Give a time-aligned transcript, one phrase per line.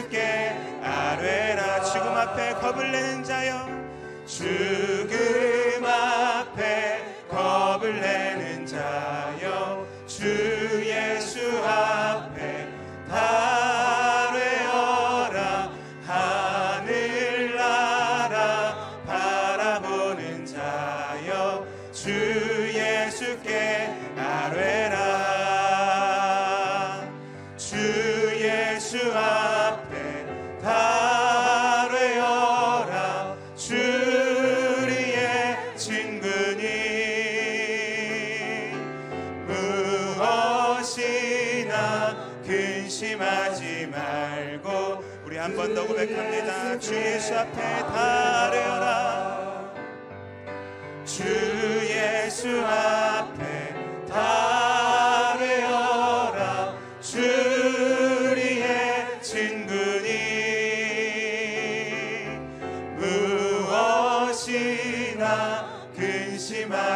[0.00, 1.82] 주께 아뢰라.
[1.82, 3.66] 죽음 앞에 겁을 내는 자여
[4.24, 6.89] 죽음 앞에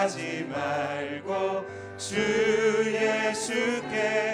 [0.05, 1.65] 하지 말고
[1.97, 2.15] 주
[2.93, 4.34] 예수께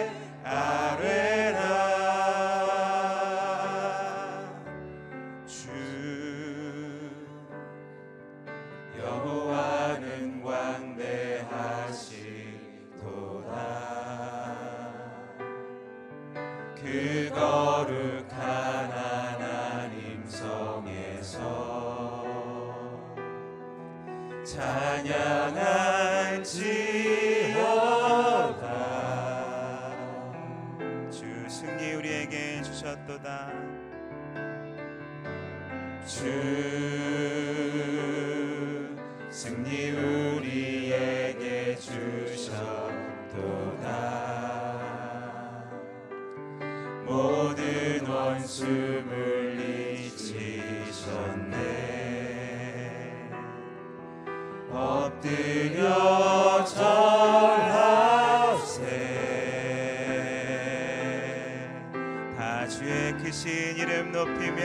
[63.23, 64.63] 크신 이름 높이며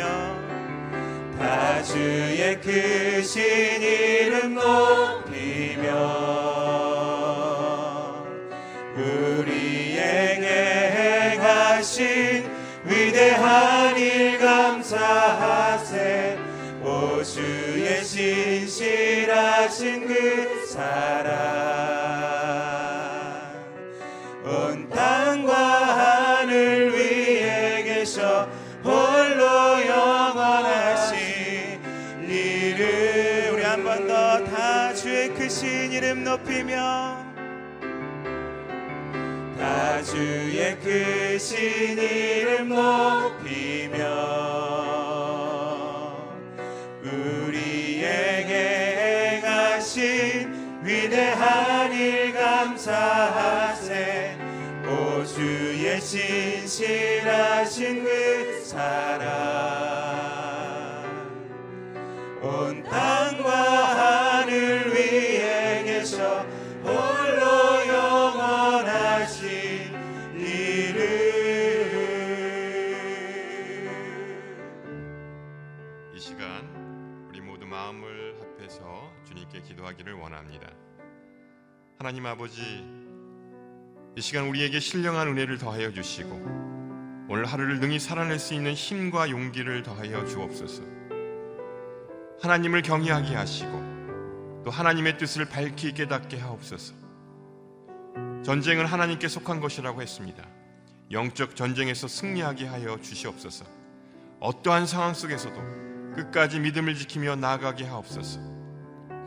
[1.37, 5.91] 다 주의 크신 이름 높이며
[8.95, 10.45] 우리에게
[11.35, 12.49] 행하신
[12.85, 16.39] 위대한 일 감사하세.
[16.81, 21.94] 오주의 신실하신 그 사랑.
[36.55, 37.17] 높이며
[39.57, 43.97] 다 주의 크신 이름 높이며
[47.03, 48.53] 우리에게
[49.41, 54.37] 행하신 위대한 일 감사하세.
[54.87, 59.64] 오 주의 신실하신 그 사랑
[82.05, 82.61] 하나님 아버지,
[84.15, 86.29] 이 시간 우리에게 신령한 은혜를 더하여 주시고
[87.27, 90.83] 오늘 하루를 능히 살아낼 수 있는 힘과 용기를 더하여 주옵소서.
[92.43, 96.93] 하나님을 경외하게 하시고 또 하나님의 뜻을 밝히 깨닫게 하옵소서.
[98.43, 100.47] 전쟁은 하나님께 속한 것이라고 했습니다.
[101.09, 103.65] 영적 전쟁에서 승리하게 하여 주시옵소서.
[104.41, 105.59] 어떠한 상황 속에서도
[106.13, 108.54] 끝까지 믿음을 지키며 나아가게 하옵소서.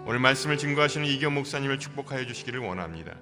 [0.08, 3.12] 오늘 말씀을 증거하시는 이경 목사님을 축복하여 주시기를 원합니다.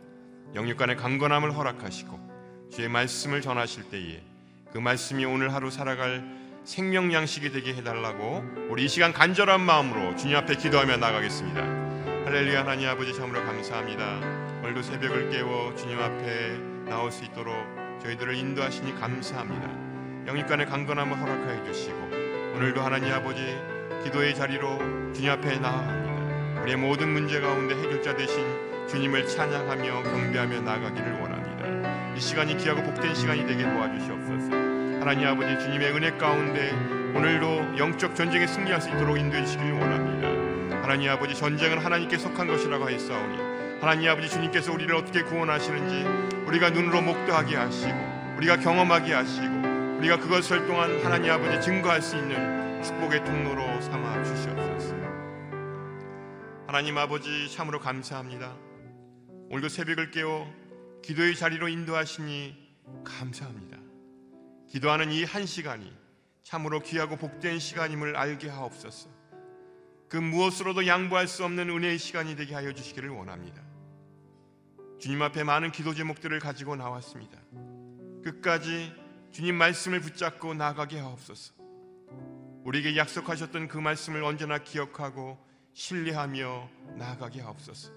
[0.55, 4.23] 영육간의 강건함을 허락하시고 주의 말씀을 전하실 때에
[4.73, 6.23] 그 말씀이 오늘 하루 살아갈
[6.63, 11.61] 생명 양식이 되게 해달라고 우리 이 시간 간절한 마음으로 주님 앞에 기도하며 나가겠습니다.
[12.25, 14.21] 할렐루야 하나님 아버지 참으로 감사합니다.
[14.61, 16.57] 오늘도 새벽을 깨워 주님 앞에
[16.89, 17.53] 나올 수 있도록
[18.01, 20.29] 저희들을 인도하시니 감사합니다.
[20.29, 21.99] 영육간의 강건함을 허락하여 주시고
[22.55, 23.43] 오늘도 하나님 아버지
[24.05, 24.79] 기도의 자리로
[25.13, 26.06] 주님 앞에 나아갑니다.
[26.63, 28.45] 우리의 모든 문제 가운데 해결자 되신
[28.89, 32.15] 주님을 찬양하며 경배하며 나아가기를 원합니다.
[32.15, 34.51] 이 시간이 귀하고 복된 시간이 되게 도와주시옵소서.
[35.01, 36.71] 하나님 아버지 주님의 은혜 가운데
[37.15, 40.83] 오늘도 영적 전쟁에 승리할 수 있도록 인도해 주시길 원합니다.
[40.83, 46.05] 하나님 아버지 전쟁은 하나님께 속한 것이라고 하였사오니 하나님 아버지 주님께서 우리를 어떻게 구원하시는지
[46.47, 52.83] 우리가 눈으로 목도하게 하시고 우리가 경험하게 하시고 우리가 그것을 동안 하나님 아버지 증거할 수 있는
[52.83, 55.06] 축복의 통로로 삼아 주시옵소서.
[56.77, 58.55] 하나님 아버지 참으로 감사합니다.
[59.49, 60.47] 오늘도 새벽을 깨워
[61.03, 62.55] 기도의 자리로 인도하시니
[63.03, 63.79] 감사합니다.
[64.69, 65.91] 기도하는 이 한 시간이
[66.43, 69.09] 참으로 귀하고 복된 시간임을 알게 하옵소서.
[70.11, 73.63] 그 무엇으로도 양보할 수 없는 은혜의 시간이 되게 하여 주시기를 원합니다.
[75.01, 77.39] 주님 앞에 많은 기도 제목들을 가지고 나왔습니다.
[78.23, 78.93] 끝까지
[79.33, 81.55] 주님 말씀을 붙잡고 나가게 하옵소서.
[82.65, 85.39] 우리에게 약속하셨던 그 말씀을 언제나 기억하고
[85.77, 87.93] 신뢰하며 나아가게 하옵소서.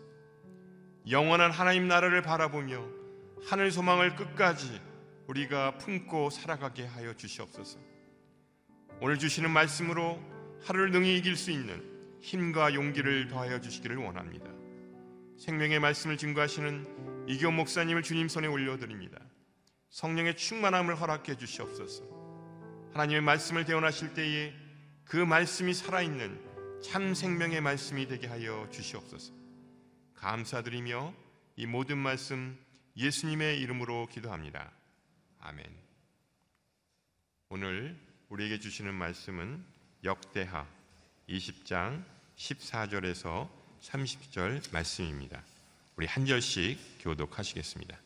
[1.09, 2.85] 영원한 하나님 나라를 바라보며
[3.45, 4.81] 하늘 소망을 끝까지
[5.27, 7.79] 우리가 품고 살아가게 하여 주시옵소서.
[8.99, 10.21] 오늘 주시는 말씀으로
[10.65, 11.81] 하루를 능히 이길 수 있는
[12.19, 14.51] 힘과 용기를 더하여 주시기를 원합니다.
[15.37, 19.21] 생명의 말씀을 증거하시는 이교 목사님을 주님 손에 올려드립니다.
[19.89, 22.03] 성령의 충만함을 허락해 주시옵소서.
[22.91, 24.53] 하나님의 말씀을 대원하실 때에
[25.05, 26.48] 그 말씀이 살아있는
[26.81, 29.33] 참 생명의 말씀이 되게 하여 주시옵소서.
[30.15, 31.13] 감사드리며
[31.57, 32.57] 이 모든 말씀
[32.95, 34.71] 예수님의 이름으로 기도합니다.
[35.39, 35.65] 아멘.
[37.49, 39.63] 오늘 우리에게 주시는 말씀은
[40.05, 40.65] 역대하
[41.27, 42.03] 20장
[42.37, 43.49] 14절에서
[43.81, 45.43] 30절 말씀입니다.
[45.97, 47.97] 우리 한 절씩 교독하시겠습니다.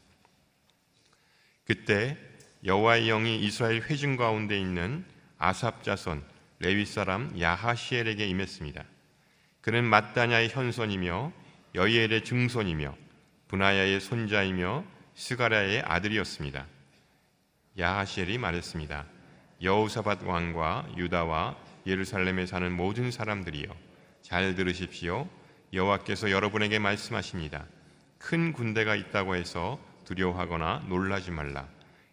[1.66, 2.18] 그때
[2.66, 5.06] 여호와의 영이 이스라엘 회중 가운데 있는
[5.38, 6.33] 아삽 자손
[6.64, 8.86] 레위 사람 야하시엘에게 임했습니다.
[9.60, 11.34] 그는 마따냐의 현손이며
[11.76, 12.96] 여이엘의 증손이며
[13.50, 16.66] 분하야의 손자이며 스가랴의 아들이었습니다.
[17.78, 19.06] 야하시엘이 말했습니다.
[19.62, 23.68] 여호사밧 왕과 유다와 예루살렘에 사는 모든 사람들이여
[24.22, 25.28] 잘 들으십시오.
[25.74, 27.66] 여호와께서 여러분에게 말씀하십니다.
[28.18, 31.68] 큰 군대가 있다고 해서 두려워하거나 놀라지 말라.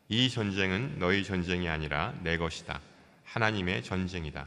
[0.09, 2.81] 이 전쟁은 너희 전쟁이 아니라 내 것이다.
[3.31, 4.47] 하나님의 전쟁이다.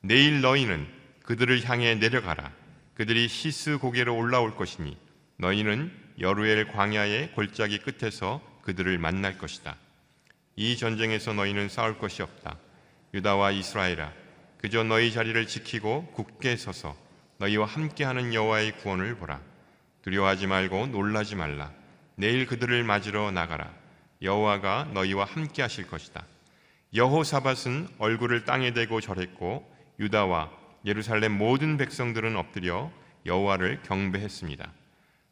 [0.00, 0.86] 내일 너희는
[1.24, 2.52] 그들을 향해 내려가라.
[2.94, 4.96] 그들이 시스 고개로 올라올 것이니
[5.38, 9.76] 너희는 여루엘 광야의 골짜기 끝에서 그들을 만날 것이다.
[10.54, 12.58] 이 전쟁에서 너희는 싸울 것이 없다.
[13.14, 14.12] 유다와 이스라엘아,
[14.58, 16.96] 그저 너희 자리를 지키고 굳게 서서
[17.38, 19.40] 너희와 함께하는 여호와의 구원을 보라.
[20.02, 21.72] 두려워하지 말고 놀라지 말라.
[22.14, 23.72] 내일 그들을 맞으러 나가라.
[24.20, 26.24] 여호와가 너희와 함께하실 것이다.
[26.94, 29.66] 여호사밧은 얼굴을 땅에 대고 절했고
[29.98, 30.50] 유다와
[30.84, 32.90] 예루살렘 모든 백성들은 엎드려
[33.24, 34.70] 여호와를 경배했습니다.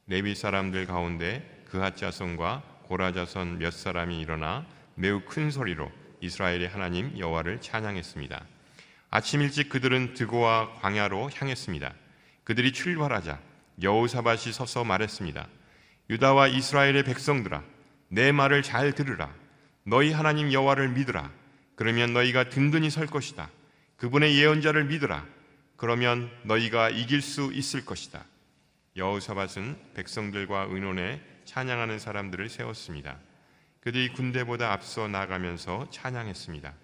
[0.06, 4.64] 레위 사람들 가운데 그핫 자손과 고라 자손 몇 사람이 일어나
[4.94, 8.42] 매우 큰 소리로 이스라엘의 하나님 여호와를 찬양했습니다.
[9.10, 11.92] 아침 일찍 그들은 드고와 광야로 향했습니다.
[12.44, 13.38] 그들이 출발하자
[13.82, 15.46] 여호사밧이 서서 말했습니다.
[16.08, 17.62] 유다와 이스라엘의 백성들아
[18.08, 19.30] 내 말을 잘 들으라
[19.84, 21.39] 너희 하나님 여호와를 믿으라
[21.80, 23.48] 그러면 너희가 든든히 설 것이다.
[23.96, 25.26] 그분의 예언자를 믿으라.
[25.78, 28.22] 그러면 너희가 이길 수 있을 것이다.
[28.96, 33.16] 여호사밧은 백성들과 의논해 찬양하는 사람들을 세웠습니다.
[33.80, 36.74] 그들이 군대보다 앞서 나가면서 찬양했습니다.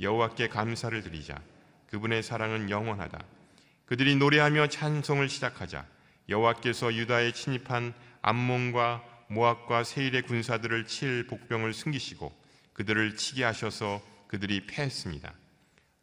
[0.00, 1.40] 여호와께 감사를 드리자.
[1.88, 3.18] 그분의 사랑은 영원하다.
[3.86, 5.86] 그들이 노래하며 찬송을 시작하자
[6.28, 12.30] 여호와께서 유다에 침입한 암몬과 모압과 세일의 군사들을 칠 복병을 숨기시고
[12.74, 15.32] 그들을 치게 하셔서 그들이 패했습니다.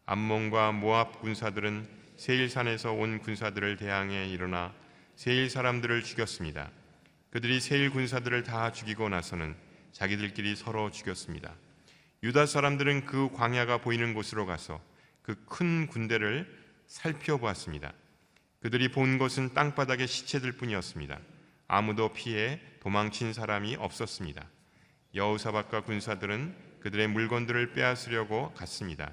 [0.05, 1.87] 암몬과 모압 군사들은
[2.17, 4.73] 세일산에서 온 군사들을 대항해 일어나
[5.15, 6.71] 세일 사람들을 죽였습니다.
[7.29, 9.55] 그들이 세일 군사들을 다 죽이고 나서는
[9.91, 11.53] 자기들끼리 서로 죽였습니다.
[12.23, 14.81] 유다 사람들은 그 광야가 보이는 곳으로 가서
[15.21, 16.47] 그 큰 군대를
[16.87, 17.93] 살펴보았습니다.
[18.59, 21.19] 그들이 본 것은 땅바닥의 시체들 뿐이었습니다.
[21.67, 24.47] 아무도 피해 도망친 사람이 없었습니다.
[25.15, 29.11] 여우사박과 군사들은 그들의 물건들을 빼앗으려고 갔습니다.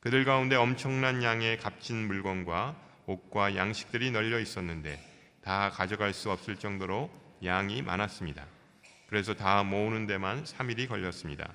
[0.00, 4.98] 그들 가운데 엄청난 양의 값진 물건과 옷과 양식들이 널려 있었는데
[5.42, 7.10] 다 가져갈 수 없을 정도로
[7.44, 8.46] 양이 많았습니다.
[9.08, 11.52] 그래서 다 모으는 데만 3일이 걸렸습니다.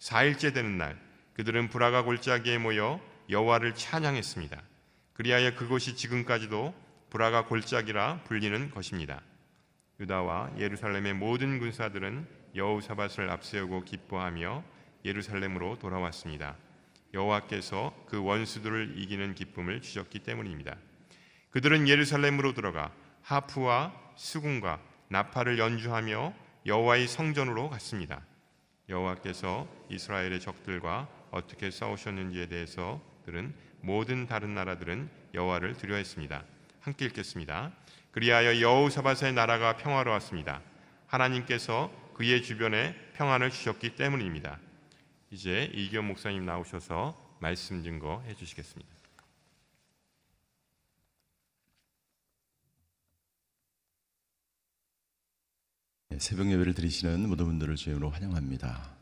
[0.00, 0.98] 4일째 되는 날
[1.34, 3.00] 그들은 브라가 골짜기에 모여
[3.30, 4.60] 여호와를 찬양했습니다.
[5.14, 6.74] 그리하여 그곳이 지금까지도
[7.10, 9.22] 브라가 골짜기라 불리는 것입니다.
[10.00, 14.64] 유다와 예루살렘의 모든 군사들은 여호사밧을 앞세우고 기뻐하며
[15.04, 16.56] 예루살렘으로 돌아왔습니다.
[17.14, 20.76] 여호와께서 그 원수들을 이기는 기쁨을 주셨기 때문입니다.
[21.50, 26.34] 그들은 예루살렘으로 들어가 하프와 수군과 나팔을 연주하며
[26.66, 28.20] 여호와의 성전으로 갔습니다.
[28.88, 36.44] 여호와께서 이스라엘의 적들과 어떻게 싸우셨는지에 대해서 들은 모든 다른 나라들은 여호와를 두려워했습니다.
[36.80, 37.72] 함께 읽겠습니다.
[38.12, 40.62] 그리하여 여호사밧의 나라가 평화로웠습니다.
[41.06, 44.58] 하나님께서 그의 주변에 평안을 주셨기 때문입니다.
[45.30, 48.90] 이제 이경 목사님 나오셔서 말씀 증거 해 주시겠습니다.
[56.08, 58.96] 네, 새벽 예배를 드리시는 모든 분들을 주임으로 환영합니다.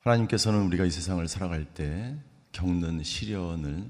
[0.00, 2.18] 하나님께서는 우리가 이 세상을 살아갈 때
[2.52, 3.86] 겪는 시련을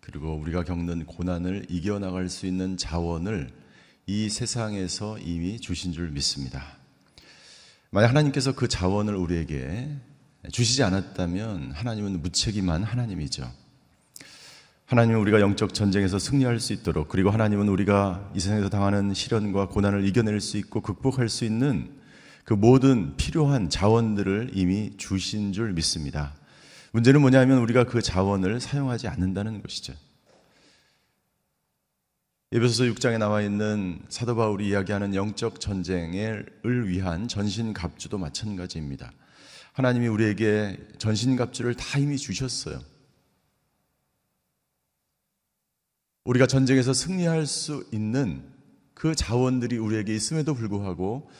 [0.00, 3.52] 그리고 우리가 겪는 고난을 이겨나갈 수 있는 자원을
[4.06, 6.79] 이 세상에서 이미 주신 줄 믿습니다.
[7.92, 9.88] 만약 하나님께서 그 자원을 우리에게
[10.52, 13.50] 주시지 않았다면 하나님은 무책임한 하나님이죠.
[14.86, 20.06] 하나님은 우리가 영적 전쟁에서 승리할 수 있도록 그리고 하나님은 우리가 이 세상에서 당하는 시련과 고난을
[20.06, 21.90] 이겨낼 수 있고 극복할 수 있는
[22.44, 26.34] 그 모든 필요한 자원들을 이미 주신 줄 믿습니다.
[26.92, 29.94] 문제는 뭐냐면 우리가 그 자원을 사용하지 않는다는 것이죠.
[32.52, 39.12] 예배소서 6장에 나와 있는 사도 바울이 이야기하는 영적 전쟁을 위한 전신갑주도 마찬가지입니다.
[39.72, 42.80] 하나님이 우리에게 전신갑주를 다 이미 주셨어요.
[46.24, 48.42] 우리가 전쟁에서 승리할 수 있는
[48.94, 51.30] 그 자원들이 우리에게 있음에도 불구하고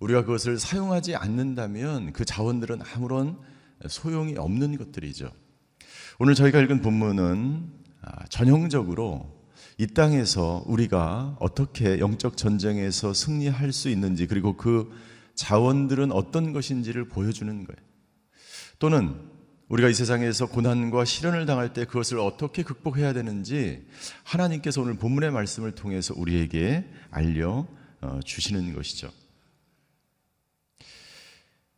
[0.00, 3.38] 우리가 그것을 사용하지 않는다면 그 자원들은 아무런
[3.88, 5.32] 소용이 없는 것들이죠.
[6.18, 7.72] 오늘 저희가 읽은 본문은
[8.02, 9.37] 아, 전형적으로
[9.80, 14.90] 이 땅에서 우리가 어떻게 영적 전쟁에서 승리할 수 있는지 그리고 그
[15.36, 17.88] 자원들은 어떤 것인지를 보여주는 거예요.
[18.80, 19.14] 또는
[19.68, 23.86] 우리가 이 세상에서 고난과 시련을 당할 때 그것을 어떻게 극복해야 되는지
[24.24, 27.68] 하나님께서 오늘 본문의 말씀을 통해서 우리에게 알려
[28.00, 29.10] 어, 주시는 것이죠.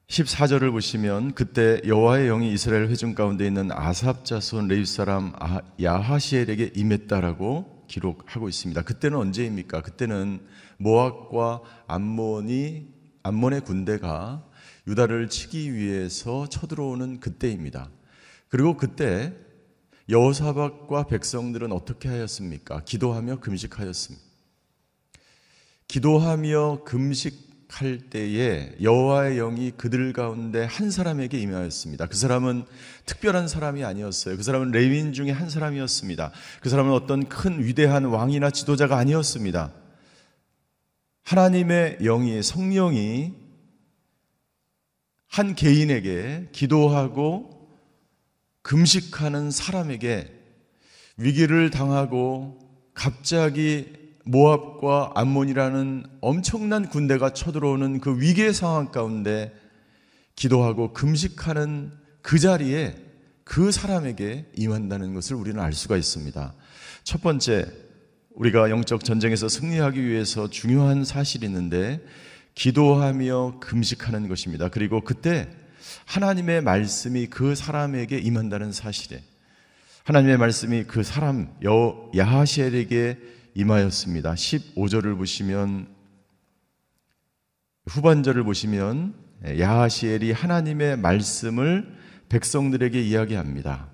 [0.09, 6.73] 14절을 보시면 그때 여호와의 영이 이스라엘 회중 가운데 있는 아삽 자손 레위 사람 아, 야하시엘에게
[6.75, 8.83] 임했다라고 기록하고 있습니다.
[8.83, 9.83] 그때는 언제입니까?
[9.83, 10.41] 그때는
[10.79, 12.87] 모압과 암몬이
[13.23, 14.47] 암몬의 군대가
[14.87, 17.91] 유다를 치기 위해서 쳐들어오는 그때입니다.
[18.49, 19.35] 그리고 그때
[20.09, 22.83] 여호사박과 백성들은 어떻게 하였습니까?
[22.85, 24.25] 기도하며 금식하였습니다.
[25.87, 32.07] 기도하며 금식 할 때에 여호와의 영이 그들 가운데 한 사람에게 임하였습니다.
[32.07, 32.65] 그 사람은
[33.07, 34.37] 특별한 사람이 아니었어요.
[34.37, 36.33] 그 사람은 레윈 중에 한 사람이었습니다.
[36.61, 39.73] 그 사람은 어떤 큰 위대한 왕이나 지도자가 아니었습니다.
[41.23, 43.35] 하나님의 영이 성령이
[45.29, 47.71] 한 개인에게 기도하고
[48.63, 50.29] 금식하는 사람에게
[51.17, 52.59] 위기를 당하고
[52.95, 59.53] 갑자기 모압과 암몬이라는 엄청난 군대가 쳐들어오는 그 위기의 상황 가운데
[60.37, 62.95] 기도하고 금식하는 그 자리에
[63.45, 66.55] 그 사람에게 임한다는 것을 우리는 알 수가 있습니다.
[67.03, 67.67] 첫 번째,
[68.35, 72.01] 우리가 영적 전쟁에서 승리하기 위해서 중요한 사실이 있는데
[72.55, 74.69] 기도하며 금식하는 것입니다.
[74.69, 75.49] 그리고 그때
[76.07, 79.23] 하나님의 말씀이 그 사람에게 임한다는 사실에
[80.05, 83.19] 하나님의 말씀이 그 사람 여 야하시엘에게
[83.55, 84.35] 임하였습니다.
[84.35, 85.89] 15절을 보시면
[87.87, 89.15] 후반절을 보시면
[89.45, 91.97] 야하시엘이 하나님의 말씀을
[92.29, 93.89] 백성들에게 이야기합니다.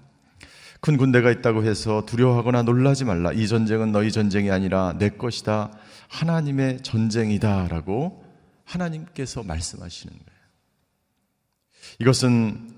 [0.80, 3.32] 큰 군대가 있다고 해서 두려워하거나 놀라지 말라.
[3.32, 5.72] 이 전쟁은 너희 전쟁이 아니라 내 것이다.
[6.08, 8.24] 하나님의 전쟁이다라고
[8.64, 10.40] 하나님께서 말씀하시는 거예요.
[12.00, 12.70] 이것은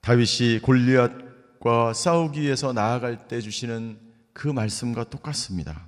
[0.00, 3.98] 다윗이 골리앗과 싸우기 위해서 나아갈 때 주시는
[4.32, 5.85] 그 말씀과 똑같습니다.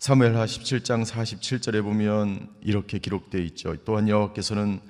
[0.00, 3.76] 사무엘하 17장 47절에 보면 이렇게 기록되어 있죠.
[3.84, 4.80] 또한 여호와께서는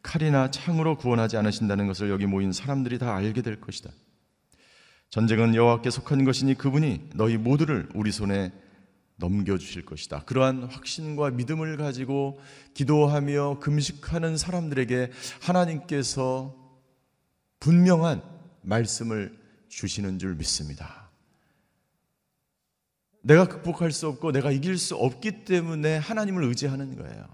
[0.00, 3.90] 칼이나 창으로 구원하지 않으신다는 것을 여기 모인 사람들이 다 알게 될 것이다.
[5.10, 8.52] 전쟁은 여호와께 속한 것이니 그분이 너희 모두를 우리 손에
[9.16, 10.20] 넘겨 주실 것이다.
[10.20, 12.38] 그러한 확신과 믿음을 가지고
[12.74, 15.10] 기도하며 금식하는 사람들에게
[15.40, 16.54] 하나님께서
[17.58, 18.22] 분명한
[18.62, 19.36] 말씀을
[19.68, 20.99] 주시는 줄 믿습니다.
[23.22, 27.26] 내가 극복할 수 없고 내가 이길 수 없기 때문에 하나님을 의지하는 거예요.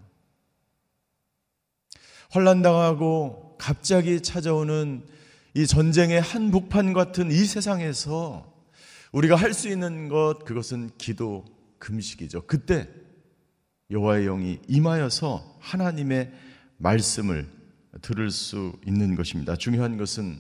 [2.35, 5.07] 혼란당하고 갑자기 찾아오는
[5.55, 8.52] 이 전쟁의 한복판 같은 이 세상에서
[9.12, 11.45] 우리가 할 수 있는 것 그것은 기도
[11.78, 12.43] 금식이죠.
[12.47, 12.88] 그때
[13.90, 16.33] 여호와의 영이 임하여서 하나님의
[16.78, 17.49] 말씀을
[18.02, 19.57] 들을 수 있는 것입니다.
[19.57, 20.38] 중요한 것은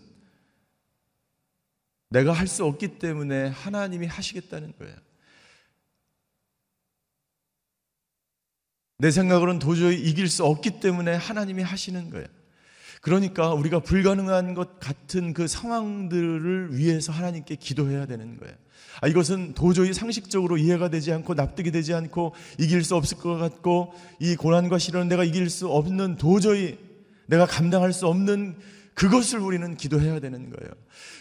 [2.10, 4.94] 내가 할 수 없기 때문에 하나님이 하시겠다는 거예요.
[8.98, 12.26] 내 생각으로는 도저히 이길 수 없기 때문에 하나님이 하시는 거예요.
[13.02, 18.54] 그러니까 우리가 불가능한 것 같은 그 상황들을 위해서 하나님께 기도해야 되는 거예요.
[19.00, 23.92] 아, 이것은 도저히 상식적으로 이해가 되지 않고 납득이 되지 않고 이길 수 없을 것 같고
[24.18, 26.78] 이 고난과 시련은 내가 이길 수 없는 도저히
[27.26, 28.56] 내가 감당할 수 없는
[28.94, 30.72] 그것을 우리는 기도해야 되는 거예요.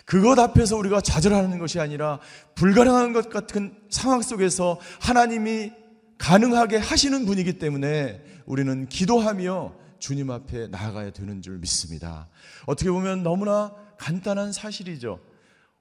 [0.05, 2.19] 그것 앞에서 우리가 좌절하는 것이 아니라
[2.55, 5.71] 불가능한 것 같은 상황 속에서 하나님이
[6.17, 12.29] 가능하게 하시는 분이기 때문에 우리는 기도하며 주님 앞에 나아가야 되는 줄 믿습니다.
[12.65, 15.19] 어떻게 보면 너무나 간단한 사실이죠.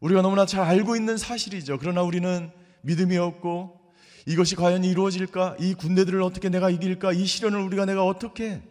[0.00, 1.78] 우리가 너무나 잘 알고 있는 사실이죠.
[1.78, 2.50] 그러나 우리는
[2.82, 3.80] 믿음이 없고
[4.26, 5.56] 이것이 과연 이루어질까?
[5.60, 7.12] 이 군대들을 어떻게 내가 이길까?
[7.12, 8.62] 이 시련을 우리가 내가 어떻게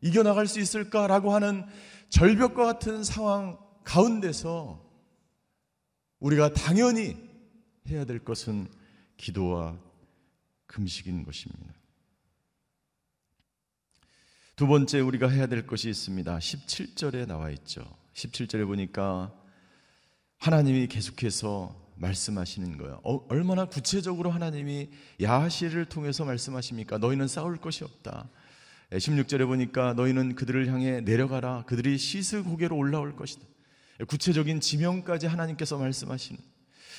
[0.00, 1.64] 이겨나갈 수 있을까라고 하는
[2.08, 4.80] 절벽과 같은 상황 가운데서
[6.20, 7.16] 우리가 당연히
[7.88, 8.68] 해야 될 것은
[9.16, 9.76] 기도와
[10.72, 11.74] 금식인 것입니다.
[14.56, 16.38] 두 번째 우리가 해야 될 것이 있습니다.
[16.38, 17.84] 17절에 나와 있죠.
[18.14, 19.32] 17절에 보니까
[20.38, 23.00] 하나님이 계속해서 말씀하시는 거예요.
[23.04, 26.98] 어, 얼마나 구체적으로 하나님이 야하시를 통해서 말씀하십니까?
[26.98, 28.28] 너희는 싸울 것이 없다.
[28.90, 31.64] 16절에 보니까 너희는 그들을 향해 내려가라.
[31.66, 33.46] 그들이 시스 고개로 올라올 것이다.
[34.08, 36.51] 구체적인 지명까지 하나님께서 말씀하시는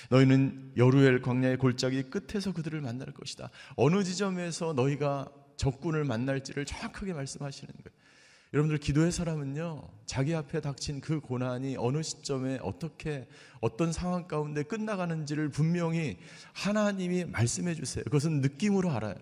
[0.10, 3.50] 너희는 여루엘 광야의 골짜기 끝에서 그들을 만날 것이다.
[3.76, 8.04] 어느 지점에서 너희가 적군을 만날지를 정확하게 말씀하시는 거예요.
[8.54, 13.28] 여러분들 기도의 사람은요, 자기 앞에 닥친 그 고난이 어느 시점에 어떻게
[13.62, 16.20] 어떤 상황 가운데 끝나가는지를 분명히
[16.54, 18.04] 하나님이 말씀해 주세요.
[18.04, 19.16] 그것은 느낌으로 알아요.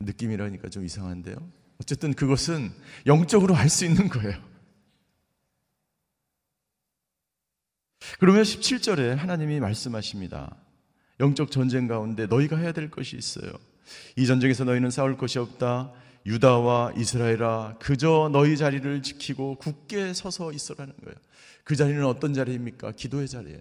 [0.00, 1.36] 느낌이라니까 좀 이상한데요.
[1.78, 2.72] 어쨌든 그것은
[3.06, 4.40] 영적으로 알 수 있는 거예요.
[8.18, 10.56] 그러면 17절에 하나님이 말씀하십니다.
[11.20, 13.52] 영적 전쟁 가운데 너희가 해야 될 것이 있어요.
[14.16, 15.92] 이 전쟁에서 너희는 싸울 것이 없다.
[16.26, 21.16] 유다와 이스라엘아 그저 너희 자리를 지키고 굳게 서서 있어라는 거예요.
[21.64, 22.92] 그 자리는 어떤 자리입니까?
[22.92, 23.60] 기도의 자리예요.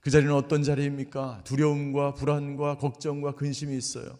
[0.00, 1.42] 그 자리는 어떤 자리입니까?
[1.44, 4.18] 두려움과 불안과 걱정과 근심이 있어요.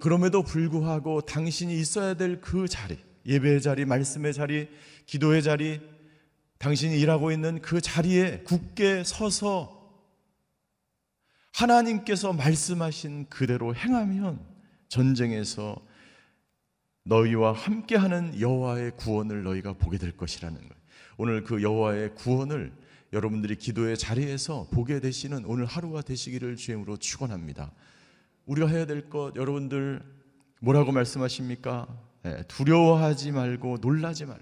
[0.00, 4.68] 그럼에도 불구하고 당신이 있어야 될 그 자리, 예배의 자리, 말씀의 자리,
[5.06, 5.80] 기도의 자리,
[6.58, 9.74] 당신이 일하고 있는 그 자리에 굳게 서서
[11.52, 14.40] 하나님께서 말씀하신 그대로 행하면
[14.88, 15.76] 전쟁에서
[17.04, 20.72] 너희와 함께하는 여호와의 구원을 너희가 보게 될 것이라는 거예요.
[21.18, 22.72] 오늘 그 여호와의 구원을
[23.12, 27.72] 여러분들이 기도의 자리에서 보게 되시는 오늘 하루가 되시기를 주임으로 축원합니다.
[28.46, 30.02] 우리가 해야 될 것 여러분들
[30.60, 31.86] 뭐라고 말씀하십니까?
[32.22, 34.40] 네, 두려워하지 말고 놀라지 말.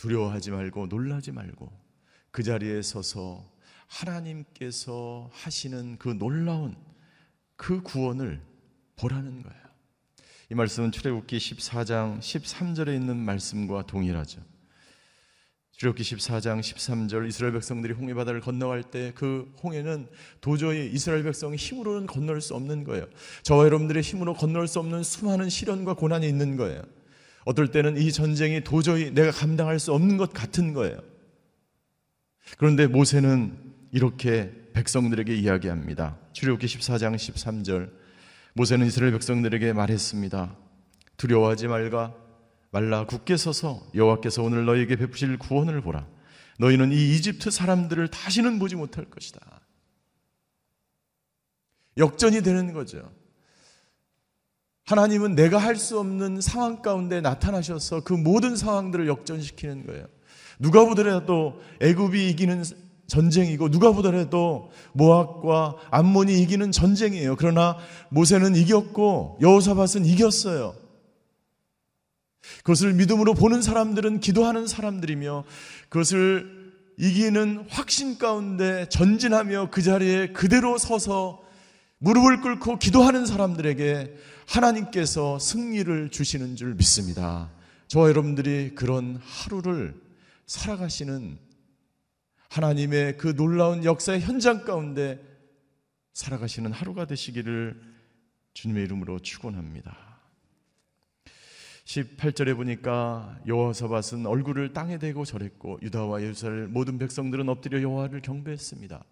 [0.00, 1.70] 두려워하지 말고 놀라지 말고
[2.30, 3.46] 그 자리에 서서
[3.86, 6.74] 하나님께서 하시는 그 놀라운
[7.56, 8.40] 그 구원을
[8.96, 9.60] 보라는 거예요.
[10.50, 14.40] 이 말씀은 출애굽기 14장 13절에 있는 말씀과 동일하죠.
[15.72, 20.08] 출애굽기 14장 13절 이스라엘 백성들이 홍해 바다를 건너갈 때 그 홍해는
[20.40, 23.06] 도저히 이스라엘 백성의 힘으로는 건널 수 없는 거예요.
[23.42, 26.82] 저와 여러분들의 힘으로 건널 수 없는 수많은 시련과 고난이 있는 거예요.
[27.44, 30.98] 어떨 때는 이 전쟁이 도저히 내가 감당할 수 없는 것 같은 거예요.
[32.58, 33.56] 그런데 모세는
[33.92, 36.18] 이렇게 백성들에게 이야기합니다.
[36.32, 37.90] 출애굽기 14장 13절
[38.54, 40.56] 모세는 이스라엘 백성들에게 말했습니다.
[41.16, 42.14] 두려워하지 말가
[42.70, 46.06] 말라 굳게 서서 여호와께서 오늘 너희에게 베푸실 구원을 보라.
[46.58, 49.40] 너희는 이 이집트 사람들을 다시는 보지 못할 것이다.
[51.96, 53.10] 역전이 되는 거죠.
[54.90, 60.06] 하나님은 내가 할 수 없는 상황 가운데 나타나셔서 그 모든 상황들을 역전시키는 거예요.
[60.58, 62.64] 누가 보더라도 애굽이 이기는
[63.06, 67.36] 전쟁이고 누가 보더라도 모압과 암몬이 이기는 전쟁이에요.
[67.36, 67.76] 그러나
[68.08, 70.74] 모세는 이겼고 여호사밧은 이겼어요.
[72.58, 75.44] 그것을 믿음으로 보는 사람들은 기도하는 사람들이며
[75.88, 81.48] 그것을 이기는 확신 가운데 전진하며 그 자리에 그대로 서서
[82.02, 84.16] 무릎을 꿇고 기도하는 사람들에게
[84.48, 87.50] 하나님께서 승리를 주시는 줄 믿습니다.
[87.88, 90.00] 저와 여러분들이 그런 하루를
[90.46, 91.38] 살아가시는
[92.48, 95.20] 하나님의 그 놀라운 역사의 현장 가운데
[96.14, 97.78] 살아가시는 하루가 되시기를
[98.54, 99.94] 주님의 이름으로 축원합니다.
[101.84, 109.04] 18절에 보니까 여호사밧은 얼굴을 땅에 대고 절했고 유다와 예루살렘 모든 백성들은 엎드려 여호와를 경배했습니다.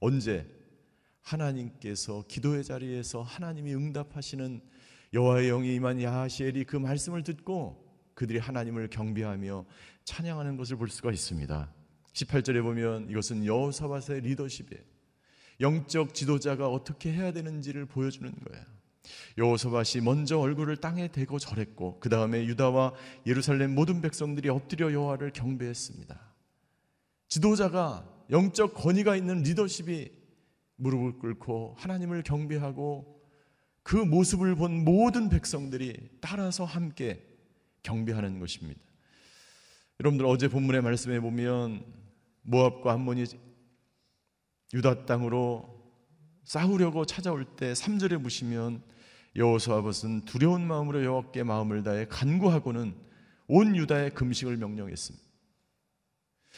[0.00, 0.63] 언제
[1.24, 4.60] 하나님께서 기도의 자리에서 하나님이 응답하시는
[5.12, 7.82] 여호와의 영이 임한 야하시엘이 그 말씀을 듣고
[8.14, 9.64] 그들이 하나님을 경배하며
[10.04, 11.72] 찬양하는 것을 볼 수가 있습니다.
[12.12, 14.82] 18절에 보면 이것은 여호사밧의 리더십이에요.
[15.60, 18.64] 영적 지도자가 어떻게 해야 되는지를 보여주는 거예요.
[19.38, 22.92] 여호사밧이 먼저 얼굴을 땅에 대고 절했고 그 다음에 유다와
[23.26, 26.34] 예루살렘 모든 백성들이 엎드려 여호와를 경배했습니다.
[27.28, 30.23] 지도자가 영적 권위가 있는 리더십이
[30.76, 33.22] 무릎을 꿇고 하나님을 경배하고
[33.82, 37.22] 그 모습을 본 모든 백성들이 따라서 함께
[37.82, 38.80] 경배하는 것입니다.
[40.00, 41.84] 여러분들 어제 본문의 말씀에 보면
[42.42, 43.24] 모압과 암몬이
[44.72, 45.82] 유다 땅으로
[46.44, 48.82] 싸우려고 찾아올 때 3절에 보시면
[49.36, 52.94] 여호수아봇은 두려운 마음으로 여호와께 마음을 다해 간구하고는
[53.48, 55.24] 온 유다의 금식을 명령했습니다.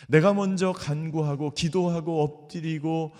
[0.08, 3.14] 내가 먼저 간구하고 기도하고 엎드리고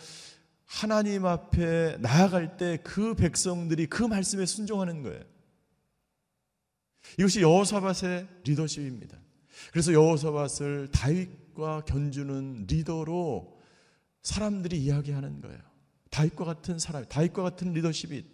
[0.66, 5.22] 하나님 앞에 나아갈 때 그 백성들이 그 말씀에 순종하는 거예요.
[7.18, 9.16] 이것이 여호사밧의 리더십입니다.
[9.72, 13.57] 그래서 여호사밧을 다윗과 견주는 리더로
[14.22, 15.59] 사람들이 이야기하는 거예요.
[16.11, 18.24] 다윗과 같은 사람, 다윗과 같은 리더십이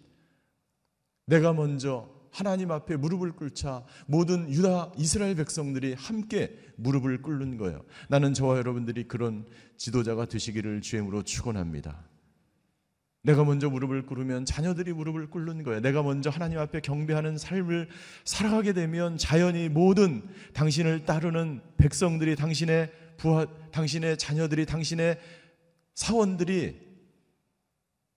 [1.27, 7.85] 내가 먼저 하나님 앞에 무릎을 꿇자 모든 유다 이스라엘 백성들이 함께 무릎을 꿇는 거예요.
[8.09, 9.45] 나는 저와 여러분들이 그런
[9.77, 12.12] 지도자가 되시기를 주임으로 축원합니다.
[13.23, 15.79] 내가 먼저 무릎을 꿇으면 자녀들이 무릎을 꿇는 거예요.
[15.79, 17.87] 내가 먼저 하나님 앞에 경배하는 삶을
[18.25, 25.17] 살아가게 되면 자연히 모든 당신을 따르는 백성들이 당신의 부하, 당신의 자녀들이 당신의
[25.95, 26.81] 사원들이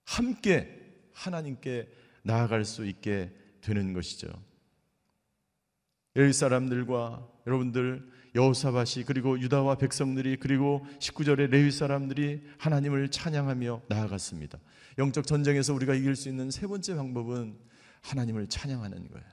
[0.05, 0.77] 함께
[1.13, 1.89] 하나님께
[2.23, 4.27] 나아갈 수 있게 되는 것이죠.
[6.17, 14.59] 여기 사람들과 여러분들 여호사밭이 그리고 유다와 백성들이 그리고 19절에 레위 사람들이 하나님을 찬양하며 나아갔습니다.
[14.99, 17.59] 영적 전쟁에서 우리가 이길 수 있는 세 번째 방법은
[18.03, 19.27] 하나님을 찬양하는 거예요.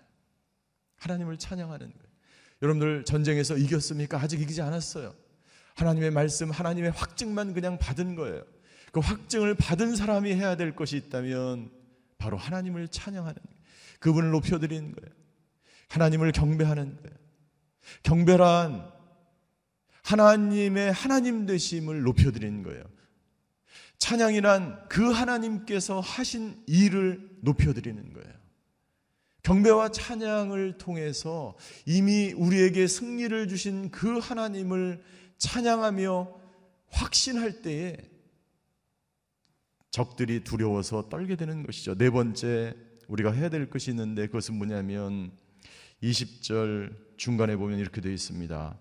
[0.98, 2.14] 하나님을 찬양하는 거예요.
[2.62, 4.20] 여러분들 전쟁에서 이겼습니까?
[4.20, 5.14] 아직 이기지 않았어요.
[5.76, 8.44] 하나님의 말씀, 하나님의 확증만 그냥 받은 거예요.
[8.92, 11.72] 그 확증을 받은 사람이 해야 될 것이 있다면
[12.18, 13.64] 바로 하나님을 찬양하는 거예요.
[14.00, 15.14] 그분을 높여드리는 거예요.
[15.90, 17.18] 하나님을 경배하는 거예요.
[18.04, 18.92] 경배란
[20.04, 22.84] 하나님의 하나님 되심을 높여드리는 거예요.
[24.04, 28.34] 찬양이란 그 하나님께서 하신 일을 높여드리는 거예요.
[29.44, 35.02] 경배와 찬양을 통해서 이미 우리에게 승리를 주신 그 하나님을
[35.38, 36.36] 찬양하며
[36.90, 37.96] 확신할 때에
[39.90, 41.96] 적들이 두려워서 떨게 되는 것이죠.
[41.96, 42.76] 네 번째
[43.08, 45.32] 우리가 해야 될 것이 있는데 그것은 뭐냐면
[46.02, 48.78] 20절 중간에 보면 이렇게 되어 있습니다.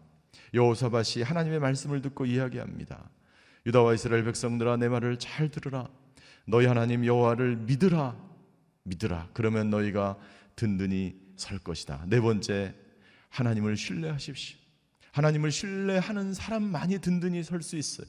[0.53, 3.09] 여호사밭이 하나님의 말씀을 듣고 이야기합니다.
[3.67, 5.89] 유다와 이스라엘 백성들아 내 말을 잘 들으라.
[6.47, 8.17] 너희 하나님 여호와를 믿으라.
[8.85, 9.29] 믿으라.
[9.33, 10.19] 그러면 너희가
[10.57, 12.05] 든든히 설 것이다.
[12.09, 12.75] 네 번째
[13.29, 14.62] 하나님을 신뢰하십시오.
[15.13, 18.07] 하나님을 신뢰하는 사람만이 든든히 설 수 있어요.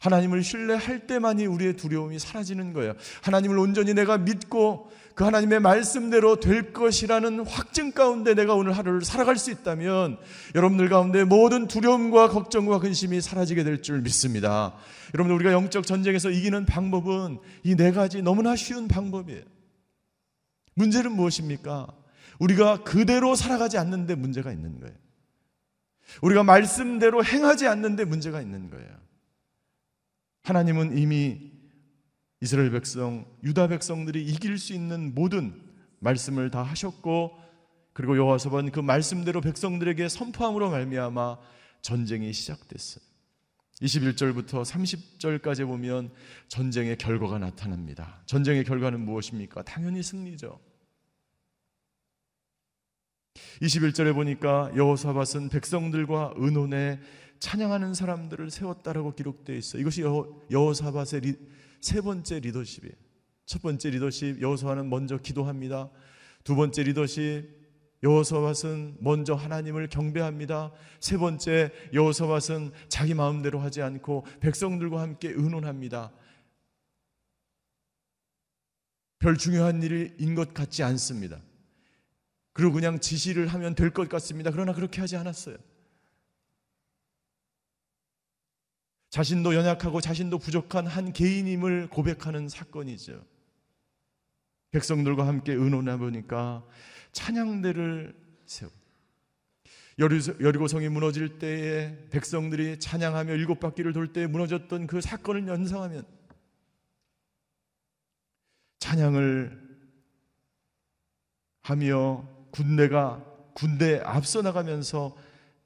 [0.00, 2.94] 하나님을 신뢰할 때만이 우리의 두려움이 사라지는 거예요.
[3.22, 9.36] 하나님을 온전히 내가 믿고 그 하나님의 말씀대로 될 것이라는 확증 가운데 내가 오늘 하루를 살아갈
[9.36, 10.18] 수 있다면
[10.54, 14.74] 여러분들 가운데 모든 두려움과 걱정과 근심이 사라지게 될 줄 믿습니다.
[15.14, 19.42] 여러분들 우리가 영적 전쟁에서 이기는 방법은 이 네 가지 너무나 쉬운 방법이에요.
[20.74, 21.86] 문제는 무엇입니까?
[22.38, 24.94] 우리가 그대로 살아가지 않는데 문제가 있는 거예요.
[26.22, 28.88] 우리가 말씀대로 행하지 않는데 문제가 있는 거예요.
[30.42, 31.52] 하나님은 이미
[32.40, 35.54] 이스라엘 백성, 유다 백성들이 이길 수 있는 모든
[36.00, 37.38] 말씀을 다 하셨고
[37.92, 41.38] 그리고 여호와서는 그 말씀대로 백성들에게 선포함으로 말미암아
[41.82, 43.04] 전쟁이 시작됐어요.
[43.82, 46.10] 21절부터 30절까지 보면
[46.48, 48.22] 전쟁의 결과가 나타납니다.
[48.26, 49.62] 전쟁의 결과는 무엇입니까?
[49.62, 50.58] 당연히 승리죠.
[53.60, 57.00] 21절에 보니까 여호사밧은 백성들과 의논에
[57.38, 59.82] 찬양하는 사람들을 세웠다라고 기록되어 있어요.
[59.82, 61.36] 이것이 여호 사밧의 리,
[61.80, 62.94] 세 번째 리더십이에요.
[63.46, 65.90] 첫 번째 리더십 여호사밧은 먼저 기도합니다.
[66.44, 67.62] 두 번째 리더십
[68.02, 70.72] 여호사밧은 먼저 하나님을 경배합니다.
[71.00, 76.12] 세 번째 여호사밧은 자기 마음대로 하지 않고 백성들과 함께 의논합니다.
[79.20, 81.40] 별 중요한 일인 것 같지 않습니다.
[82.52, 84.50] 그리고 그냥 지시를 하면 될 것 같습니다.
[84.50, 85.56] 그러나 그렇게 하지 않았어요.
[89.10, 93.24] 자신도 연약하고 자신도 부족한 한 개인임을 고백하는 사건이죠.
[94.70, 96.66] 백성들과 함께 의논해 보니까
[97.12, 98.14] 찬양대를
[98.46, 98.70] 세우.
[99.98, 106.06] 여리고 성이 무너질 때에 백성들이 찬양하며 일곱 바퀴를 돌 때 무너졌던 그 사건을 연상하면
[108.78, 109.60] 찬양을
[111.60, 115.16] 하며 군대가 군대 앞서 나가면서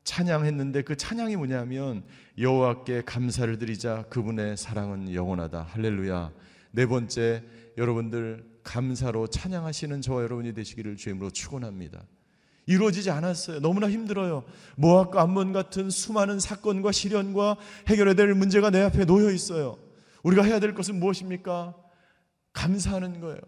[0.05, 2.05] 찬양했는데 그 찬양이 뭐냐면
[2.38, 6.33] 여호와께 감사를 드리자 그분의 사랑은 영원하다 할렐루야
[6.70, 7.42] 네 번째
[7.77, 12.03] 여러분들 감사로 찬양하시는 저와 여러분이 되시기를 주임으로 축원합니다.
[12.66, 13.61] 이루어지지 않았어요.
[13.61, 14.44] 너무나 힘들어요.
[14.77, 19.79] 모압과 암몬 같은 수많은 사건과 시련과 해결해야 될 문제가 내 앞에 놓여 있어요.
[20.25, 21.77] 우리가 해야 될 것은 무엇입니까?
[22.53, 23.38] 감사하는 거예요.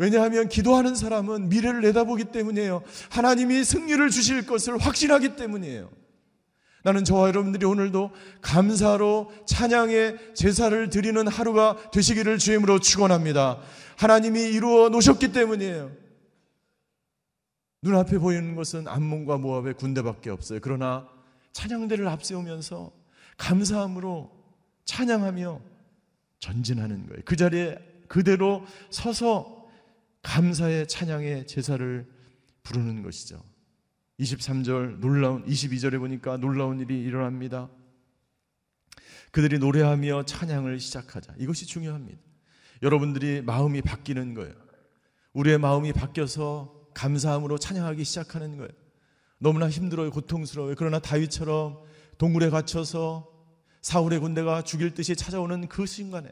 [0.00, 2.82] 왜냐하면 기도하는 사람은 미래를 내다보기 때문이에요.
[3.10, 5.90] 하나님이 승리를 주실 것을 확신하기 때문이에요.
[6.82, 8.10] 나는 저와 여러분들이 오늘도
[8.40, 13.60] 감사로 찬양의 제사를 드리는 하루가 되시기를 주임으로 축원합니다.
[13.98, 15.92] 하나님이 이루어 놓으셨기 때문이에요.
[17.82, 20.60] 눈앞에 보이는 것은 암몬과 모압의 군대밖에 없어요.
[20.62, 21.06] 그러나
[21.52, 22.90] 찬양대를 앞세우면서
[23.36, 24.30] 감사함으로
[24.86, 25.60] 찬양하며
[26.38, 27.20] 전진하는 거예요.
[27.26, 27.76] 그 자리에
[28.08, 29.59] 그대로 서서
[30.22, 32.06] 감사의 찬양의 제사를
[32.62, 33.42] 부르는 것이죠.
[34.18, 37.70] 23절 놀라운 22절에 보니까 놀라운 일이 일어납니다.
[39.30, 41.34] 그들이 노래하며 찬양을 시작하자.
[41.38, 42.18] 이것이 중요합니다.
[42.82, 44.54] 여러분들이 마음이 바뀌는 거예요.
[45.32, 48.70] 우리의 마음이 바뀌어서 감사함으로 찬양하기 시작하는 거예요.
[49.38, 50.10] 너무나 힘들어요.
[50.10, 50.74] 고통스러워요.
[50.76, 51.80] 그러나 다윗처럼
[52.18, 53.28] 동굴에 갇혀서
[53.80, 56.28] 사울의 군대가 죽일 듯이 찾아오는 그 순간에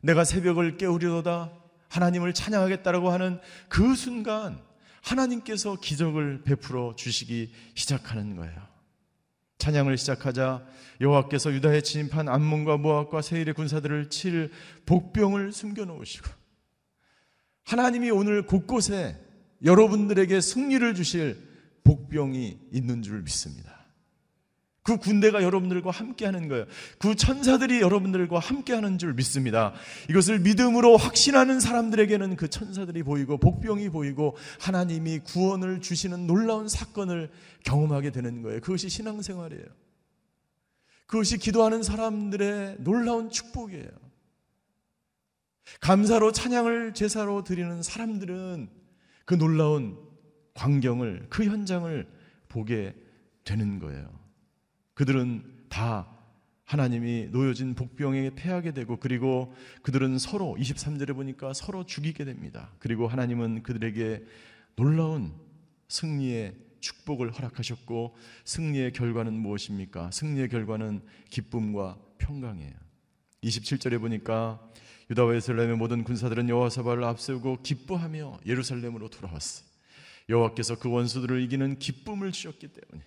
[0.00, 1.52] 내가 새벽을 깨우려다
[1.88, 4.60] 하나님을 찬양하겠다라고 하는 그 순간
[5.02, 8.68] 하나님께서 기적을 베풀어 주시기 시작하는 거예요.
[9.58, 10.64] 찬양을 시작하자
[11.00, 14.50] 여호와께서 유다에 진입한 암몬과 모압과 세일의 군사들을 칠
[14.86, 16.28] 복병을 숨겨 놓으시고
[17.64, 19.18] 하나님이 오늘 곳곳에
[19.64, 21.36] 여러분들에게 승리를 주실
[21.84, 23.77] 복병이 있는 줄 믿습니다.
[24.88, 26.64] 그 군대가 여러분들과 함께 하는 거예요.
[26.96, 29.74] 그 천사들이 여러분들과 함께 하는 줄 믿습니다.
[30.08, 37.30] 이것을 믿음으로 확신하는 사람들에게는 그 천사들이 보이고 복병이 보이고 하나님이 구원을 주시는 놀라운 사건을
[37.64, 38.60] 경험하게 되는 거예요.
[38.60, 39.66] 그것이 신앙생활이에요.
[41.06, 43.90] 그것이 기도하는 사람들의 놀라운 축복이에요.
[45.82, 48.70] 감사로 찬양을 제사로 드리는 사람들은
[49.26, 49.98] 그 놀라운
[50.54, 52.08] 광경을, 그 현장을
[52.48, 52.94] 보게
[53.44, 54.27] 되는 거예요.
[54.98, 56.08] 그들은 다
[56.64, 62.72] 하나님이 놓여진 복병에 패하게 되고 그리고 그들은 서로 23절에 보니까 서로 죽이게 됩니다.
[62.80, 64.24] 그리고 하나님은 그들에게
[64.74, 65.34] 놀라운
[65.86, 70.10] 승리의 축복을 허락하셨고 승리의 결과는 무엇입니까?
[70.10, 72.74] 승리의 결과는 기쁨과 평강이에요.
[73.44, 74.60] 27절에 보니까
[75.10, 79.64] 유다와 예루살렘의 모든 군사들은 여호와사바를 앞세우고 기뻐하며 예루살렘으로 돌아왔어요.
[80.28, 83.06] 여호와께서 그 원수들을 이기는 기쁨을 주셨기 때문에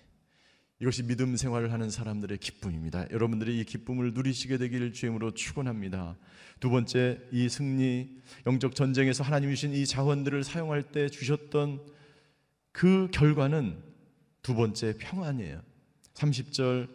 [0.82, 3.08] 이것이 믿음 생활을 하는 사람들의 기쁨입니다.
[3.12, 6.16] 여러분들이 이 기쁨을 누리시게 되기를 주임으로 축원합니다.
[6.58, 11.86] 두 번째 이 승리 영적 전쟁에서 하나님이 주신 이 자원들을 사용할 때 주셨던
[12.72, 13.80] 그 결과는
[14.42, 15.62] 두 번째 평안이에요.
[16.14, 16.88] 30절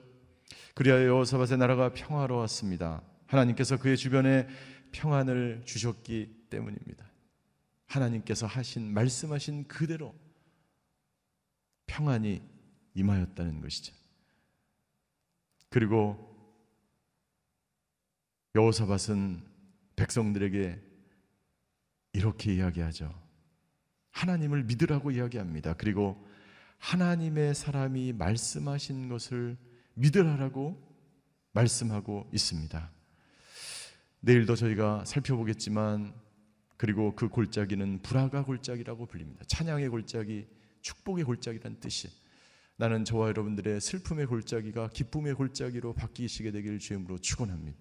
[0.75, 3.01] 그리하여 여호사밧의 나라가 평화로웠습니다.
[3.27, 4.49] 하나님께서 그의 주변에
[4.91, 7.09] 평안을 주셨기 때문입니다.
[7.85, 10.13] 하나님께서 하신 말씀하신 그대로
[11.85, 12.56] 평안이
[12.97, 13.93] 임하였다는 것이죠.
[15.69, 16.27] 그리고
[18.55, 19.43] 여호사밧은
[19.95, 20.81] 백성들에게
[22.13, 23.13] 이렇게 이야기하죠.
[24.11, 25.73] 하나님을 믿으라고 이야기합니다.
[25.73, 26.25] 그리고
[26.79, 29.57] 하나님의 사람이 말씀하신 것을
[29.93, 30.81] 믿으라고
[31.51, 32.91] 말씀하고 있습니다.
[34.21, 36.13] 내일도 저희가 살펴보겠지만
[36.77, 39.43] 그리고 그 골짜기는 불화가 골짜기라고 불립니다.
[39.47, 40.47] 찬양의 골짜기,
[40.81, 42.09] 축복의 골짜기란 뜻이.
[42.79, 47.77] 나는 저와 여러분들의 슬픔의 골짜기가 기쁨의 골짜기로 바뀌시게 되기를 주임으로 축원합니다.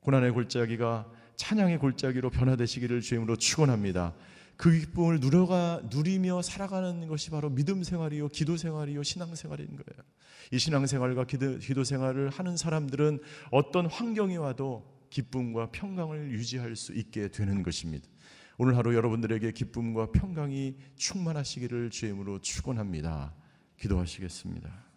[0.00, 4.14] 고난의 골짜기가 찬양의 골짜기로 변화되시기를 주임으로 축원합니다.
[4.56, 10.02] 그 기쁨을 누려가 누리며 살아가는 것이 바로 믿음 생활이요, 기도 생활이요, 신앙 생활인 거예요.
[10.50, 13.20] 이 신앙 생활과 기도, 기도 생활을 하는 사람들은
[13.52, 18.08] 어떤 환경이 와도 기쁨과 평강을 유지할 수 있게 되는 것입니다.
[18.56, 23.32] 오늘 하루 여러분들에게 기쁨과 평강이 충만하시기를 주임으로 축원합니다.
[23.78, 24.88] 기도하시겠습니다.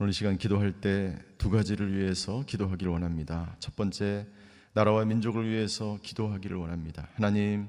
[0.00, 3.56] 오늘 시간 기도할 때 두 가지를 위해서 기도하기를 원합니다.
[3.60, 4.26] 첫 번째
[4.72, 7.08] 나라와 민족을 위해서 기도하기를 원합니다.
[7.14, 7.68] 하나님,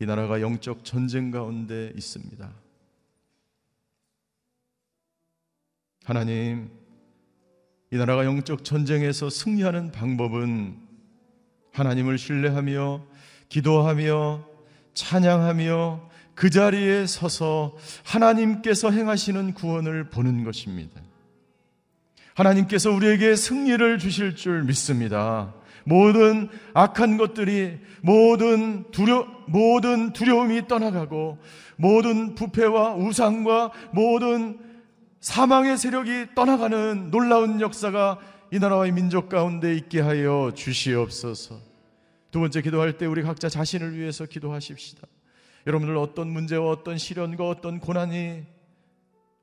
[0.00, 2.52] 이 나라가 영적 전쟁 가운데 있습니다.
[6.04, 6.70] 하나님,
[7.92, 10.80] 이 나라가 영적 전쟁에서 승리하는 방법은
[11.72, 13.04] 하나님을 신뢰하며
[13.48, 14.53] 기도하며
[14.94, 21.00] 찬양하며 그 자리에 서서 하나님께서 행하시는 구원을 보는 것입니다.
[22.34, 25.54] 하나님께서 우리에게 승리를 주실 줄 믿습니다.
[25.84, 31.38] 모든 악한 것들이 모든 두려 모든 두려움이 떠나가고
[31.76, 34.58] 모든 부패와 우상과 모든
[35.20, 38.18] 사망의 세력이 떠나가는 놀라운 역사가
[38.52, 41.73] 이 나라와 이 민족 가운데 있게 하여 주시옵소서.
[42.34, 45.06] 두 번째 기도할 때 우리 각자 자신을 위해서 기도하십시다.
[45.68, 48.42] 여러분들 어떤 문제와 어떤 시련과 어떤 고난이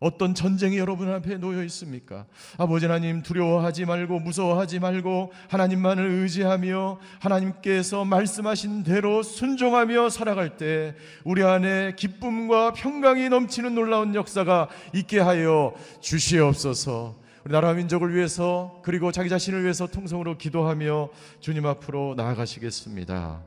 [0.01, 2.25] 어떤 전쟁이 여러분 앞에 놓여 있습니까?
[2.57, 11.43] 아버지 하나님 두려워하지 말고 무서워하지 말고 하나님만을 의지하며 하나님께서 말씀하신 대로 순종하며 살아갈 때 우리
[11.43, 17.20] 안에 기쁨과 평강이 넘치는 놀라운 역사가 있게 하여 주시옵소서.
[17.43, 23.41] 우리 나라 민족을 위해서 그리고 자기 자신을 위해서 통성으로 기도하며 주님 앞으로 나아가시겠습니다.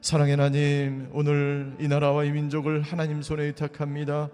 [0.00, 4.28] 사랑의 하나님, 오늘 이 나라와 이 민족을 하나님 손에 의탁합니다.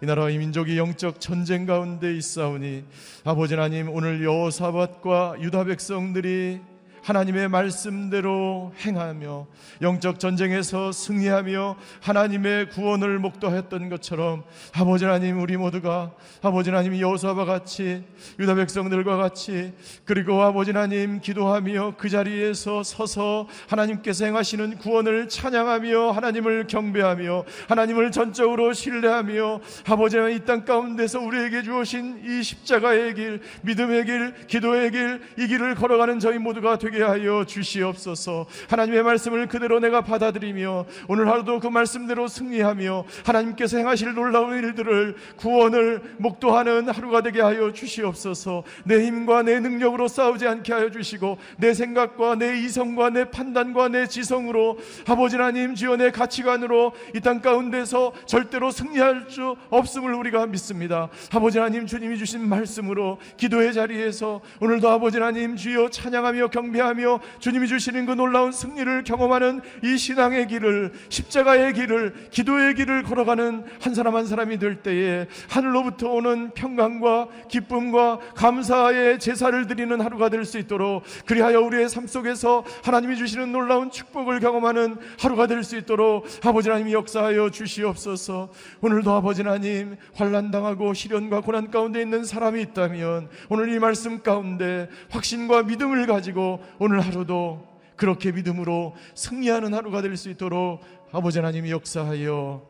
[0.00, 2.84] 이 나라와 이 민족이 영적 전쟁 가운데 있사오니
[3.24, 6.60] 아버지 하나님 오늘 여호사밧과 유다 백성들이
[7.02, 9.46] 하나님의 말씀대로 행하며
[9.82, 16.12] 영적 전쟁에서 승리하며 하나님의 구원을 목도했던 것처럼 아버지 하나님 우리 모두가
[16.42, 18.04] 아버지 하나님 여호수아와 같이
[18.38, 19.72] 유다 백성들과 같이
[20.04, 28.72] 그리고 아버지 하나님 기도하며 그 자리에서 서서 하나님께서 행하시는 구원을 찬양하며 하나님을 경배하며 하나님을 전적으로
[28.72, 35.20] 신뢰하며 아버지 하나님 이 땅 가운데서 우리에게 주어진 이 십자가의 길 믿음의 길 기도의 길
[35.38, 38.44] 이 길을 걸어가는 저희 모두가 되게 되게 하여 주시옵소서.
[38.68, 46.02] 하나님의 말씀을 그대로 내가 받아들이며 오늘 하루도 그 말씀대로 승리하며 하나님께서 행하실 놀라운 일들을 구원을
[46.18, 48.64] 목도하는 하루가 되게 하여 주시옵소서.
[48.84, 54.06] 내 힘과 내 능력으로 싸우지 않게 하여 주시고 내 생각과 내 이성과 내 판단과 내
[54.06, 61.08] 지성으로 아버지 하나님 주여 내 가치관으로 이 땅 가운데서 절대로 승리할 수 없음을 우리가 믿습니다.
[61.30, 67.68] 아버지 하나님 주님이 주신 말씀으로 기도의 자리에서 오늘도 아버지 하나님 주여 찬양하며 경배 하며 주님이
[67.68, 74.16] 주시는 그 놀라운 승리를 경험하는 이 신앙의 길을 십자가의 길을 기도의 길을 걸어가는 한 사람
[74.16, 81.04] 한 사람이 될 때에 하늘로부터 오는 평강과 기쁨과 감사의 제사를 드리는 하루가 될 수 있도록
[81.24, 86.92] 그리하여 우리의 삶 속에서 하나님이 주시는 놀라운 축복을 경험하는 하루가 될 수 있도록 아버지 하나님
[86.92, 88.50] 역사하여 주시옵소서.
[88.80, 94.88] 오늘도 아버지 하나님 환난 당하고 시련과 고난 가운데 있는 사람이 있다면 오늘 이 말씀 가운데
[95.10, 97.66] 확신과 믿음을 가지고 오늘 하루도
[97.96, 100.80] 그렇게 믿음으로 승리하는 하루가 될 수 있도록
[101.12, 102.66] 아버지 하나님 역사하여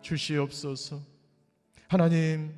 [0.00, 1.00] 주시옵소서.
[1.88, 2.52] 하나님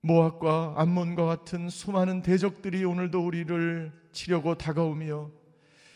[0.00, 5.30] 모압과 암몬과 같은 수많은 대적들이 오늘도 우리를 치려고 다가오며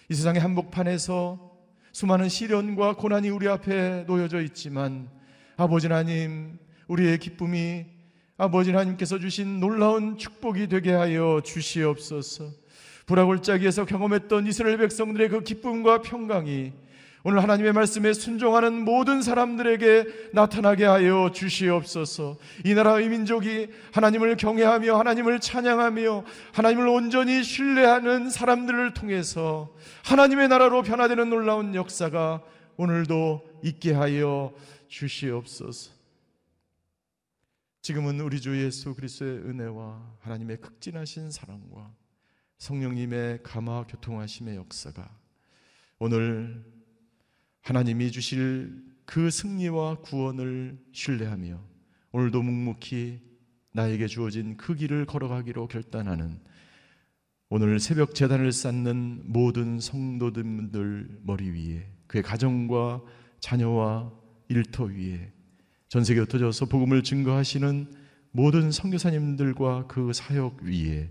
[0.08, 1.52] 이 세상의 한복판에서
[1.92, 5.08] 수많은 시련과 고난이 우리 앞에 놓여져 있지만
[5.56, 6.58] 아버지 하나님
[6.88, 7.86] 우리의 기쁨이
[8.36, 12.50] 아버지 하나님께서 주신 놀라운 축복이 되게 하여 주시옵소서.
[13.06, 16.72] 불화골짜기에서 경험했던 이스라엘 백성들의 그 기쁨과 평강이
[17.28, 22.36] 오늘 하나님의 말씀에 순종하는 모든 사람들에게 나타나게 하여 주시옵소서.
[22.64, 31.28] 이 나라의 민족이 하나님을 경외하며 하나님을 찬양하며 하나님을 온전히 신뢰하는 사람들을 통해서 하나님의 나라로 변화되는
[31.28, 32.42] 놀라운 역사가
[32.76, 34.52] 오늘도 있게 하여
[34.86, 35.90] 주시옵소서.
[37.82, 41.90] 지금은 우리 주 예수 그리스도의 은혜와 하나님의 극진하신 사랑과
[42.58, 45.08] 성령님의 감화 교통하심의 역사가
[45.98, 46.64] 오늘
[47.62, 51.60] 하나님이 주실 그 승리와 구원을 신뢰하며
[52.12, 53.20] 오늘도 묵묵히
[53.72, 56.40] 나에게 주어진 그 길을 걸어가기로 결단하는
[57.48, 63.02] 오늘 새벽 재단을 쌓는 모든 성도들 머리 위에 그의 가정과
[63.40, 64.12] 자녀와
[64.48, 65.32] 일터 위에
[65.88, 67.92] 전 세계 흩어져서 복음을 증거하시는
[68.32, 71.10] 모든 선교사님들과 그 사역 위에